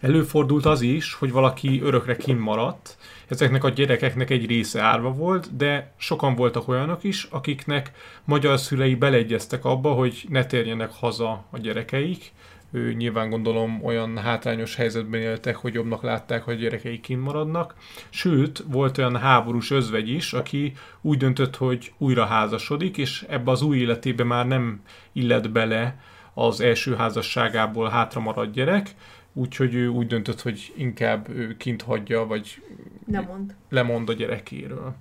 [0.00, 2.96] Előfordult az is, hogy valaki örökre kimaradt,
[3.28, 7.90] ezeknek a gyerekeknek egy része árva volt, de sokan voltak olyanok is, akiknek
[8.24, 12.32] magyar szülei beleegyeztek abba, hogy ne térjenek haza a gyerekeik,
[12.74, 17.74] ő nyilván gondolom olyan hátrányos helyzetben éltek, hogy jobbnak látták, hogy a gyerekeik kint maradnak.
[18.10, 23.62] Sőt, volt olyan háborús özvegy is, aki úgy döntött, hogy újra házasodik, és ebbe az
[23.62, 24.82] új életébe már nem
[25.12, 25.98] illet bele
[26.34, 28.94] az első házasságából hátra maradt gyerek,
[29.34, 32.62] úgyhogy ő úgy döntött, hogy inkább ő kint hagyja, vagy
[33.06, 33.54] Lemond.
[33.68, 34.94] lemond a gyerekéről.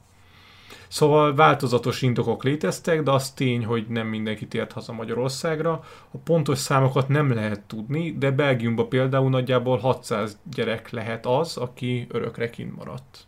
[0.88, 5.72] Szóval változatos indokok léteztek, de az tény, hogy nem mindenki tért haza Magyarországra.
[6.12, 12.08] A pontos számokat nem lehet tudni, de Belgiumban például nagyjából 600 gyerek lehet az, aki
[12.10, 13.28] örökre kint maradt.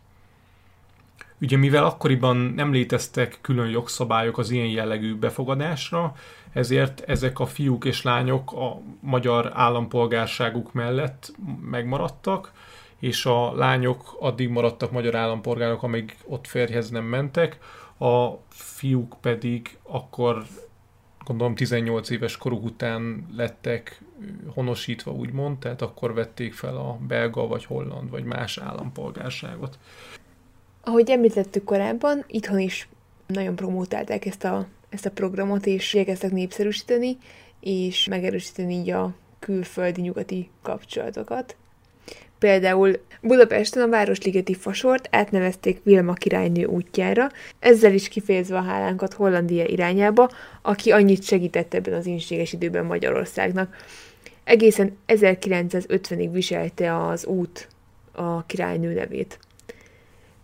[1.40, 6.14] Ugye mivel akkoriban nem léteztek külön jogszabályok az ilyen jellegű befogadásra,
[6.52, 11.32] ezért ezek a fiúk és lányok a magyar állampolgárságuk mellett
[11.70, 12.52] megmaradtak,
[12.98, 17.58] és a lányok addig maradtak magyar állampolgárok, amíg ott férjhez nem mentek,
[17.98, 20.42] a fiúk pedig akkor
[21.24, 24.00] gondolom 18 éves koruk után lettek
[24.54, 29.78] honosítva, úgymond, tehát akkor vették fel a belga, vagy holland, vagy más állampolgárságot.
[30.88, 32.88] Ahogy említettük korábban, itthon is
[33.26, 37.16] nagyon promótálták ezt a, ezt a programot, és elkezdtek népszerűsíteni,
[37.60, 41.56] és megerősíteni így a külföldi nyugati kapcsolatokat.
[42.38, 49.64] Például Budapesten a Városligeti Fasort átnevezték Vilma királynő útjára, ezzel is kifejezve a hálánkat Hollandia
[49.64, 50.30] irányába,
[50.62, 53.76] aki annyit segített ebben az inséges időben Magyarországnak.
[54.44, 57.68] Egészen 1950-ig viselte az út
[58.12, 59.38] a királynő nevét.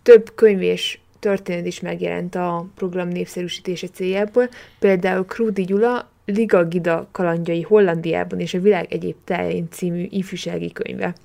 [0.03, 7.07] Több könyv és történet is megjelent a program népszerűsítése céljából, például Krúdi Gyula Liga Gida
[7.11, 11.15] kalandjai Hollandiában és a világ egyéb tájain című ifjúsági könyve.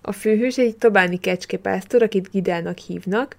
[0.00, 3.36] A főhős egy tobáni kecskepásztor, akit Gidának hívnak,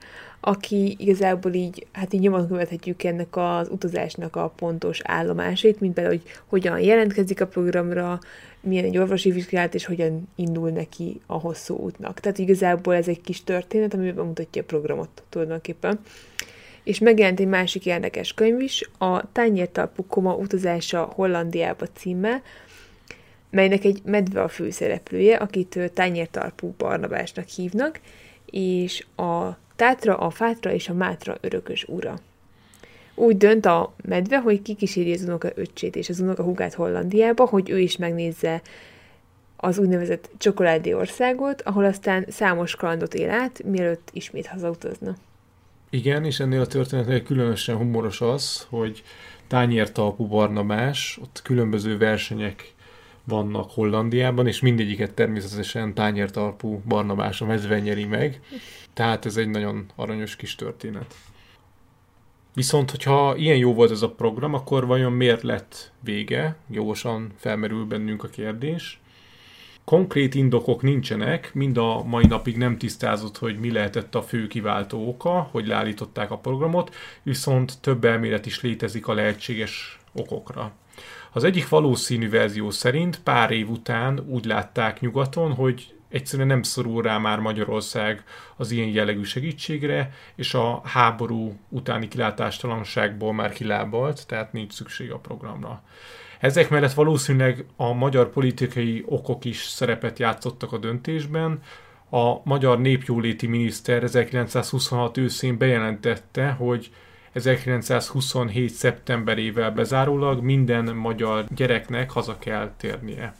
[0.47, 6.15] aki igazából így, hát így nyomon követhetjük ennek az utazásnak a pontos állomásait, mint például,
[6.17, 8.19] hogy hogyan jelentkezik a programra,
[8.61, 12.19] milyen egy orvosi vizsgálat, és hogyan indul neki a hosszú útnak.
[12.19, 15.99] Tehát igazából ez egy kis történet, ami bemutatja a programot tulajdonképpen.
[16.83, 22.41] És megjelent egy másik érdekes könyv is, a Tányértalpú Koma utazása Hollandiába címmel,
[23.49, 27.99] melynek egy medve a főszereplője, akit Tányértalpú Barnabásnak hívnak,
[28.55, 32.19] és a Tátra, a Fátra és a Mátra örökös ura.
[33.15, 37.69] Úgy dönt a medve, hogy kikíséri az unoka öccsét és az unoka hugát Hollandiába, hogy
[37.69, 38.61] ő is megnézze
[39.57, 45.15] az úgynevezett csokoládé országot, ahol aztán számos kalandot él át, mielőtt ismét hazautazna.
[45.89, 49.03] Igen, és ennél a történetnél különösen humoros az, hogy
[49.47, 52.73] tányértalpú Barnabás, ott különböző versenyek
[53.25, 58.41] vannak Hollandiában, és mindegyiket természetesen tányértalpú Barnabás a mezve nyeri meg.
[58.93, 61.15] Tehát ez egy nagyon aranyos kis történet.
[62.53, 66.55] Viszont, hogyha ilyen jó volt ez a program, akkor vajon miért lett vége?
[66.69, 68.99] Jósan felmerül bennünk a kérdés.
[69.85, 75.07] Konkrét indokok nincsenek, mind a mai napig nem tisztázott, hogy mi lehetett a fő kiváltó
[75.07, 80.71] oka, hogy leállították a programot, viszont több elmélet is létezik a lehetséges okokra.
[81.35, 87.01] Az egyik valószínű verzió szerint pár év után úgy látták nyugaton, hogy egyszerűen nem szorul
[87.01, 88.23] rá már Magyarország
[88.55, 95.17] az ilyen jellegű segítségre, és a háború utáni kilátástalanságból már kilábalt, tehát nincs szükség a
[95.17, 95.83] programra.
[96.39, 101.59] Ezek mellett valószínűleg a magyar politikai okok is szerepet játszottak a döntésben.
[102.09, 106.91] A magyar népjóléti miniszter 1926 őszén bejelentette, hogy
[107.35, 108.69] 1927.
[108.69, 113.35] szeptemberével bezárólag minden magyar gyereknek haza kell térnie.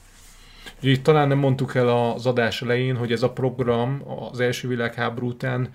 [0.83, 5.27] Ugye talán nem mondtuk el az adás elején, hogy ez a program az első világháború
[5.27, 5.69] után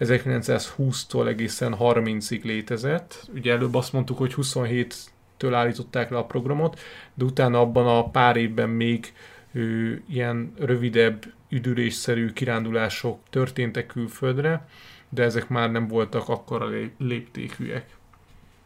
[0.00, 3.28] 1920-tól egészen 30-ig létezett.
[3.34, 6.80] Ugye előbb azt mondtuk, hogy 27-től állították le a programot,
[7.14, 9.12] de utána abban a pár évben még
[9.52, 14.66] ő, ilyen rövidebb, üdülésszerű kirándulások történtek külföldre,
[15.14, 17.96] de ezek már nem voltak akkora léptékűek.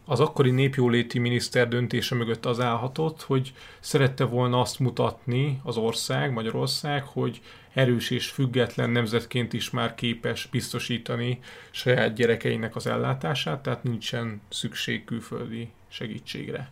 [0.05, 6.33] Az akkori népjóléti miniszter döntése mögött az állhatott, hogy szerette volna azt mutatni az ország,
[6.33, 7.41] Magyarország, hogy
[7.73, 11.39] erős és független nemzetként is már képes biztosítani
[11.71, 16.71] saját gyerekeinek az ellátását, tehát nincsen szükség külföldi segítségre.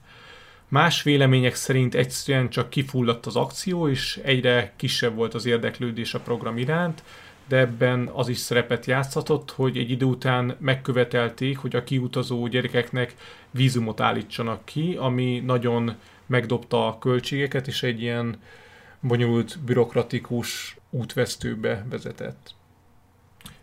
[0.68, 6.20] Más vélemények szerint egyszerűen csak kifulladt az akció, és egyre kisebb volt az érdeklődés a
[6.20, 7.02] program iránt,
[7.48, 13.14] de ebben az is szerepet játszhatott, hogy egy idő után megkövetelték, hogy a kiutazó gyerekeknek
[13.50, 15.94] vízumot állítsanak ki, ami nagyon
[16.26, 18.40] megdobta a költségeket, és egy ilyen
[19.00, 22.54] bonyolult, bürokratikus útvesztőbe vezetett.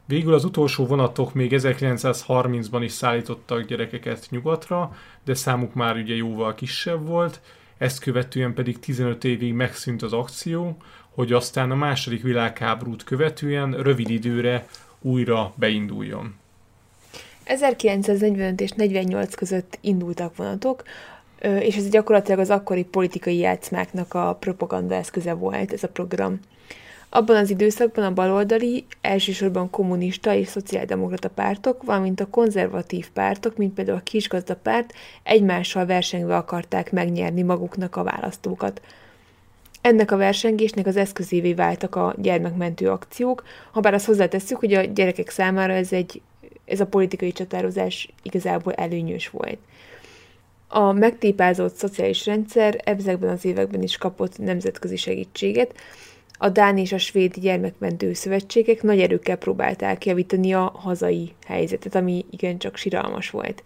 [0.05, 6.55] Végül az utolsó vonatok még 1930-ban is szállítottak gyerekeket nyugatra, de számuk már ugye jóval
[6.55, 7.41] kisebb volt,
[7.77, 10.77] ezt követően pedig 15 évig megszűnt az akció,
[11.13, 14.67] hogy aztán a második világháborút követően rövid időre
[15.01, 16.35] újra beinduljon.
[17.43, 20.83] 1945 és 48 között indultak vonatok,
[21.59, 26.39] és ez gyakorlatilag az akkori politikai játszmáknak a propaganda eszköze volt ez a program.
[27.09, 33.73] Abban az időszakban a baloldali, elsősorban kommunista és szociáldemokrata pártok, valamint a konzervatív pártok, mint
[33.73, 38.81] például a kisgazda párt, egymással versengve akarták megnyerni maguknak a választókat.
[39.83, 44.83] Ennek a versengésnek az eszközévé váltak a gyermekmentő akciók, ha bár azt hozzátesszük, hogy a
[44.83, 46.21] gyerekek számára ez, egy,
[46.65, 49.57] ez a politikai csatározás igazából előnyös volt.
[50.67, 55.73] A megtépázott szociális rendszer ezekben az években is kapott nemzetközi segítséget,
[56.37, 62.25] a Dán és a Svéd gyermekmentő szövetségek nagy erőkkel próbálták javítani a hazai helyzetet, ami
[62.29, 63.63] igencsak siralmas volt.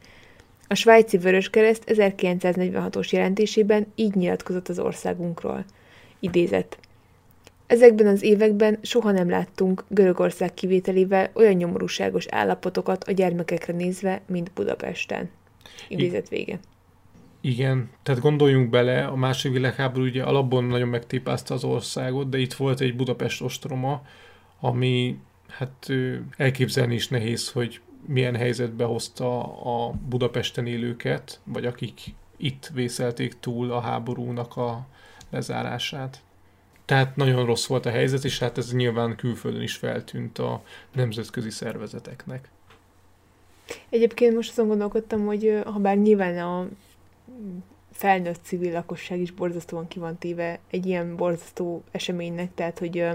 [0.67, 5.65] A svájci Vöröskereszt 1946-os jelentésében így nyilatkozott az országunkról.
[6.19, 6.79] Idézett.
[7.67, 14.51] Ezekben az években soha nem láttunk Görögország kivételével olyan nyomorúságos állapotokat a gyermekekre nézve, mint
[14.53, 15.29] Budapesten.
[15.87, 16.59] Idézet vége.
[17.41, 22.53] Igen, tehát gondoljunk bele, a második világháború ugye alapból nagyon megtépázta az országot, de itt
[22.53, 24.01] volt egy Budapest ostroma,
[24.59, 25.17] ami
[25.47, 25.87] hát
[26.37, 31.99] elképzelni is nehéz, hogy milyen helyzetbe hozta a Budapesten élőket, vagy akik
[32.37, 34.87] itt vészelték túl a háborúnak a
[35.29, 36.21] lezárását.
[36.85, 40.63] Tehát nagyon rossz volt a helyzet, és hát ez nyilván külföldön is feltűnt a
[40.93, 42.49] nemzetközi szervezeteknek.
[43.89, 46.67] Egyébként most azon gondolkodtam, hogy ha bár nyilván a
[47.91, 53.05] felnőtt civil lakosság is borzasztóan ki van téve egy ilyen borzasztó eseménynek, tehát hogy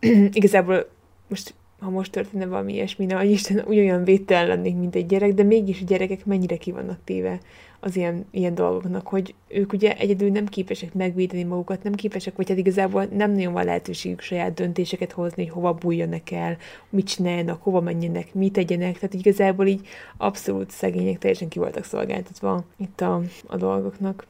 [0.38, 0.88] igazából
[1.28, 5.42] most ha most történne valami ilyesmi, hogy Isten ugyanolyan védtelen lennék, mint egy gyerek, de
[5.42, 7.40] mégis a gyerekek mennyire ki vannak téve
[7.84, 12.48] az ilyen, ilyen dolgoknak, hogy ők ugye egyedül nem képesek megvédeni magukat, nem képesek, vagy
[12.48, 16.56] hát igazából nem nagyon van lehetőségük saját döntéseket hozni, hogy hova bújjanak el,
[16.88, 22.64] mit csináljanak, hova menjenek, mit tegyenek, tehát igazából így abszolút szegények teljesen ki voltak szolgáltatva
[22.76, 24.26] itt a, a dolgoknak.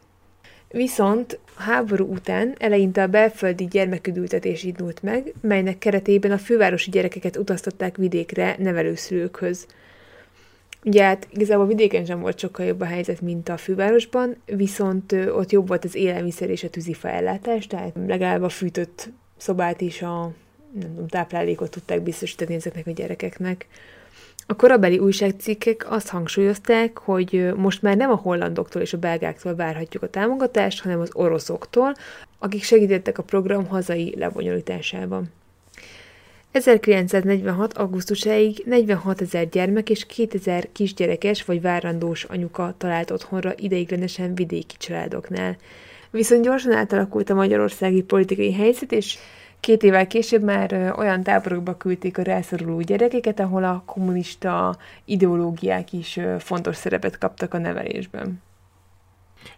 [0.68, 7.36] Viszont a háború után eleinte a belföldi gyermeküdültetés indult meg, melynek keretében a fővárosi gyerekeket
[7.36, 9.66] utaztatták vidékre nevelőszülőkhöz.
[10.84, 15.50] Ugye hát igazából vidéken sem volt sokkal jobb a helyzet, mint a fővárosban, viszont ott
[15.50, 20.32] jobb volt az élelmiszer és a tűzifa ellátás, tehát legalább a fűtött szobát is a
[20.80, 23.66] nem tudom, táplálékot tudták biztosítani ezeknek a gyerekeknek.
[24.46, 30.02] A korabeli újságcikkek azt hangsúlyozták, hogy most már nem a hollandoktól és a belgáktól várhatjuk
[30.02, 31.94] a támogatást, hanem az oroszoktól,
[32.38, 35.32] akik segítettek a program hazai lebonyolításában.
[36.54, 37.72] 1946.
[37.78, 45.56] augusztusáig 46 ezer gyermek és 2000 kisgyerekes vagy várandós anyuka talált otthonra ideiglenesen vidéki családoknál.
[46.10, 49.18] Viszont gyorsan átalakult a magyarországi politikai helyzet, és
[49.60, 56.20] Két évvel később már olyan táborokba küldték a rászoruló gyerekeket, ahol a kommunista ideológiák is
[56.38, 58.42] fontos szerepet kaptak a nevelésben.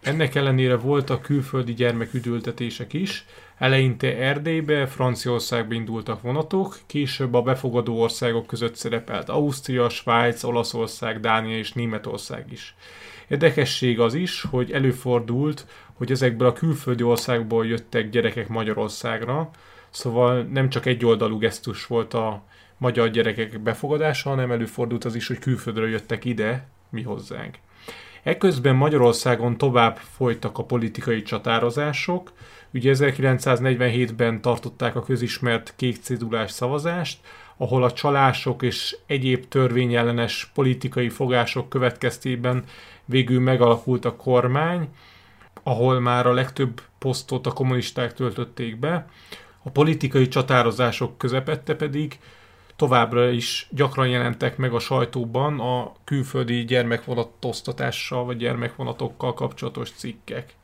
[0.01, 3.25] Ennek ellenére voltak külföldi gyermeküdültetések is.
[3.57, 11.57] Eleinte Erdélybe, Franciaországba indultak vonatok, később a befogadó országok között szerepelt Ausztria, Svájc, Olaszország, Dánia
[11.57, 12.75] és Németország is.
[13.27, 19.51] Érdekesség az is, hogy előfordult, hogy ezekből a külföldi országból jöttek gyerekek Magyarországra,
[19.89, 22.43] Szóval nem csak egy oldalú gesztus volt a
[22.77, 27.55] magyar gyerekek befogadása, hanem előfordult az is, hogy külföldről jöttek ide, mi hozzánk.
[28.23, 32.31] Ekközben Magyarországon tovább folytak a politikai csatározások,
[32.73, 35.97] ugye 1947-ben tartották a közismert kék
[36.47, 37.19] szavazást,
[37.57, 42.63] ahol a csalások és egyéb törvényellenes politikai fogások következtében
[43.05, 44.89] végül megalakult a kormány,
[45.63, 49.09] ahol már a legtöbb posztot a kommunisták töltötték be.
[49.63, 52.19] A politikai csatározások közepette pedig
[52.77, 60.55] továbbra is gyakran jelentek meg a sajtóban a külföldi gyermekvonatoztatással vagy gyermekvonatokkal kapcsolatos cikkek.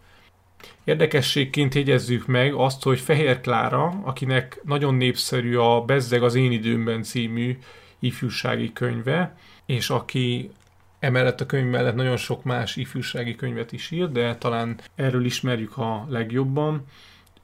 [0.83, 7.03] Érdekességként jegyezzük meg azt, hogy Fehér Klára, akinek nagyon népszerű a Bezzeg az én időmben
[7.03, 7.57] című
[7.99, 10.51] ifjúsági könyve, és aki
[10.99, 15.77] emellett a könyv mellett nagyon sok más ifjúsági könyvet is írt, de talán erről ismerjük
[15.77, 16.85] a legjobban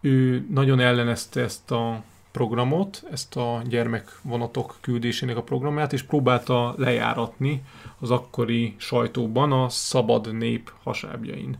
[0.02, 7.64] ő nagyon ellenezte ezt a programot, ezt a gyermekvonatok küldésének a programját, és próbálta lejáratni
[8.00, 11.58] az akkori sajtóban a szabad nép hasábjain.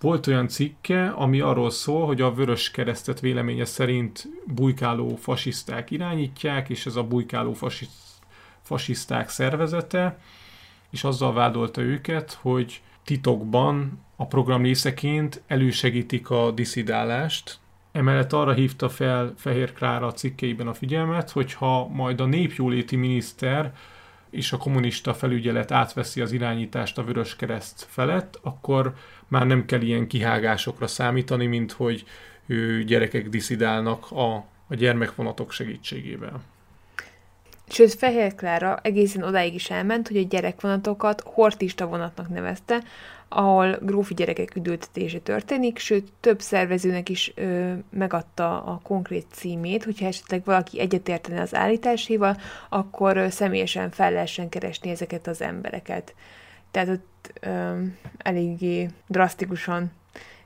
[0.00, 6.68] Volt olyan cikke, ami arról szól, hogy a vörös keresztet véleménye szerint bujkáló fasiszták irányítják,
[6.68, 7.56] és ez a bujkáló
[8.62, 10.18] fasiszták szervezete,
[10.90, 17.59] és azzal vádolta őket, hogy titokban a program részeként elősegítik a diszidálást.
[17.92, 23.72] Emellett arra hívta fel Fehér Klára a cikkeiben a figyelmet, hogyha majd a népjóléti miniszter
[24.30, 28.94] és a kommunista felügyelet átveszi az irányítást a Vörös Kereszt felett, akkor
[29.28, 32.04] már nem kell ilyen kihágásokra számítani, mint hogy
[32.86, 34.34] gyerekek diszidálnak a,
[34.66, 36.42] a gyermekvonatok segítségével.
[37.72, 42.82] Sőt, Fehér Klára egészen odáig is elment, hogy a gyerekvonatokat hortista vonatnak nevezte,
[43.28, 50.06] ahol grófi gyerekek üdültetése történik, sőt, több szervezőnek is ö, megadta a konkrét címét, hogyha
[50.06, 52.36] esetleg valaki egyetértene az állításéval,
[52.68, 56.14] akkor ö, személyesen fel lehessen keresni ezeket az embereket.
[56.70, 57.82] Tehát ott ö,
[58.18, 59.92] eléggé drasztikusan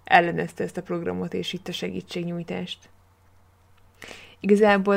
[0.05, 2.79] ellenezte ezt a programot, és itt a segítségnyújtást.
[4.45, 4.97] Igazából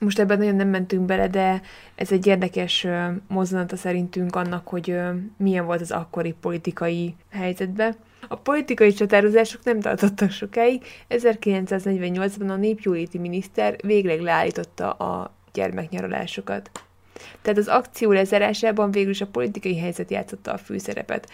[0.00, 1.62] most ebben nagyon nem mentünk bele, de
[1.94, 2.86] ez egy érdekes
[3.28, 4.96] mozzanata szerintünk annak, hogy
[5.36, 7.94] milyen volt az akkori politikai helyzetben.
[8.28, 10.84] A politikai csatározások nem tartottak sokáig.
[11.08, 16.70] 1948-ban a népjóléti miniszter végleg leállította a gyermeknyaralásokat.
[17.42, 21.28] Tehát az akció lezárásában végül is a politikai helyzet játszotta a főszerepet.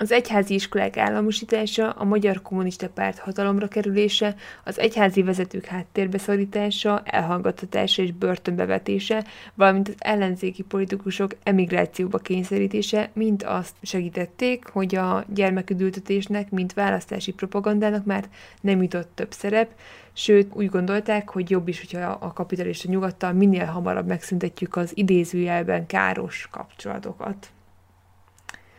[0.00, 4.34] Az egyházi iskolák államosítása, a Magyar Kommunista Párt hatalomra kerülése,
[4.64, 9.24] az egyházi vezetők háttérbe szorítása, elhallgattatása és börtönbevetése,
[9.54, 18.04] valamint az ellenzéki politikusok emigrációba kényszerítése mind azt segítették, hogy a gyermeküdültetésnek, mint választási propagandának
[18.04, 18.24] már
[18.60, 19.70] nem jutott több szerep,
[20.12, 25.86] sőt úgy gondolták, hogy jobb is, hogyha a kapitalista nyugattal minél hamarabb megszüntetjük az idézőjelben
[25.86, 27.50] káros kapcsolatokat.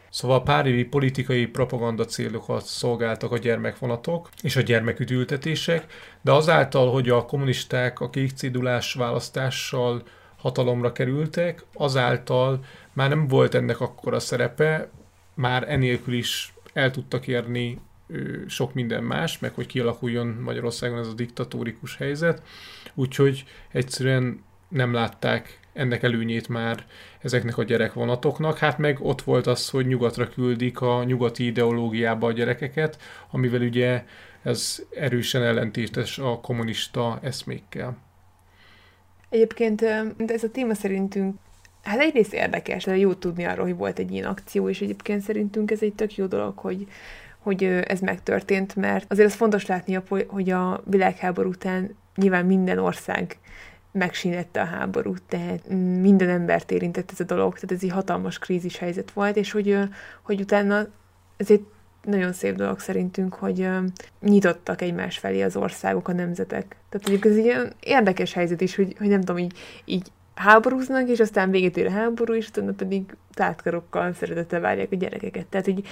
[0.10, 5.86] Szóval pár évi politikai propaganda célokat szolgáltak a gyermekvonatok és a gyermeküdültetések,
[6.22, 10.04] de azáltal, hogy a kommunisták a kék cédulás választással
[10.38, 14.90] hatalomra kerültek, azáltal már nem volt ennek akkora szerepe,
[15.34, 17.80] már enélkül is el tudtak érni
[18.48, 22.42] sok minden más, meg hogy kialakuljon Magyarországon ez a diktatórikus helyzet,
[22.94, 26.86] úgyhogy egyszerűen nem látták ennek előnyét már
[27.22, 28.58] ezeknek a gyerekvonatoknak.
[28.58, 32.98] Hát meg ott volt az, hogy nyugatra küldik a nyugati ideológiába a gyerekeket,
[33.32, 34.04] amivel ugye
[34.44, 37.98] ez erősen ellentétes a kommunista eszmékkel.
[39.30, 39.82] Egyébként
[40.28, 41.36] ez a téma szerintünk
[41.84, 45.72] Hát egyrészt érdekes, de jó tudni arról, hogy volt egy ilyen akció, és egyébként szerintünk
[45.72, 46.88] ez egy tök jó dolog, hogy,
[47.40, 53.38] hogy ez megtörtént, mert azért az fontos látni, hogy a világháború után nyilván minden ország
[53.92, 55.68] megsínette a háborút, tehát
[56.00, 59.78] minden embert érintett ez a dolog, tehát ez egy hatalmas krízis helyzet volt, és hogy,
[60.22, 60.88] hogy utána
[61.38, 61.66] ez egy
[62.04, 63.70] nagyon szép dolog szerintünk, hogy
[64.22, 66.76] nyitottak egymás felé az országok, a nemzetek.
[66.90, 71.08] Tehát mondjuk ez egy ilyen érdekes helyzet is, hogy, hogy nem tudom, így, így háborúznak,
[71.08, 75.46] és aztán véget ér a háború, és utána pedig tátkarokkal szeretettel várják a gyerekeket.
[75.46, 75.84] Tehát, hogy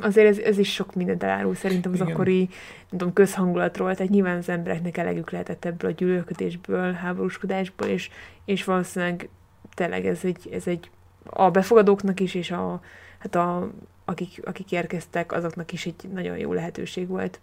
[0.00, 2.12] azért ez, ez is sok mindent elárul szerintem az Igen.
[2.12, 8.10] akkori nem tudom, közhangulatról, tehát nyilván az embereknek elegük lehetett ebből a gyűlölködésből, háborúskodásból, és,
[8.44, 9.28] és valószínűleg
[9.74, 10.90] tényleg ez egy, ez egy
[11.24, 12.80] a befogadóknak is, és a,
[13.18, 13.70] hát a,
[14.04, 17.40] akik, akik érkeztek, azoknak is egy nagyon jó lehetőség volt.